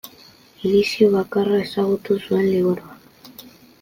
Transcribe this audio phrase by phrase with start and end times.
[0.69, 3.45] Edizio bakarra ezagutu zuen liburuak.